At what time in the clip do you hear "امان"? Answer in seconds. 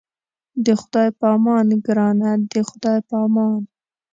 1.35-1.67, 3.25-3.59